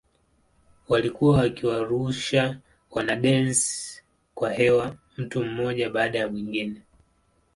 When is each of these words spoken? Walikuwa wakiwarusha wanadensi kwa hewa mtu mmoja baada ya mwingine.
Walikuwa 0.89 1.37
wakiwarusha 1.37 2.59
wanadensi 2.91 4.03
kwa 4.35 4.53
hewa 4.53 4.95
mtu 5.17 5.43
mmoja 5.45 5.89
baada 5.89 6.19
ya 6.19 6.27
mwingine. 6.27 6.81